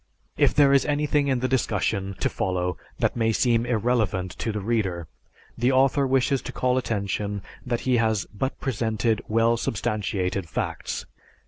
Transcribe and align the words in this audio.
If 0.35 0.55
there 0.55 0.73
is 0.73 0.83
anything 0.83 1.27
in 1.27 1.41
the 1.41 1.47
discussion 1.47 2.15
to 2.21 2.27
follow 2.27 2.75
that 2.97 3.15
may 3.15 3.31
seem 3.31 3.67
irreverent 3.67 4.31
to 4.39 4.51
the 4.51 4.59
reader, 4.59 5.07
the 5.55 5.71
author 5.71 6.07
wishes 6.07 6.41
to 6.41 6.51
call 6.51 6.79
attention 6.79 7.43
that 7.67 7.81
he 7.81 7.97
has 7.97 8.25
but 8.33 8.59
presented 8.59 9.21
well 9.27 9.57
substantiated 9.57 10.49
facts. 10.49 11.05